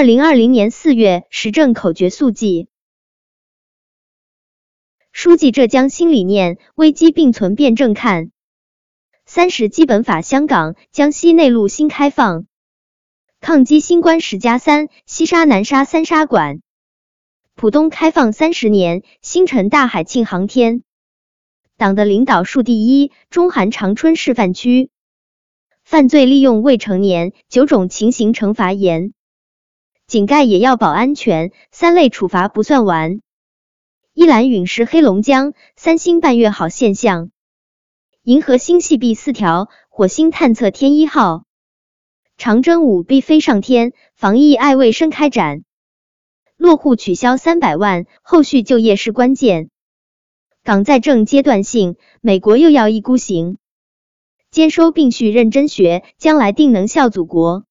[0.00, 2.68] 二零二零年四月，时政口诀速记：
[5.12, 8.30] 书记浙江新理念，危机并存辩证看。
[9.26, 12.46] 三十基本法，香港、江西内陆新开放。
[13.40, 16.62] 抗击新冠十加三，西沙南沙三沙馆。
[17.54, 20.82] 浦东开放三十年，星辰大海庆航天。
[21.76, 24.88] 党的领导树第一，中韩长春示范区。
[25.84, 29.12] 犯罪利用未成年，九种情形惩罚严。
[30.10, 33.20] 井盖也要保安全，三类处罚不算完。
[34.12, 37.30] 一览陨石黑龙江，三星半月好现象。
[38.24, 41.44] 银河星系 B 四条，火星探测天一号。
[42.36, 45.62] 长征五 B 飞上天，防疫爱卫生开展。
[46.56, 49.70] 落户取消三百万，后续就业是关键。
[50.64, 53.58] 港在正阶段性，美国又要一孤行。
[54.50, 57.64] 兼收并蓄认真学，将来定能效祖国。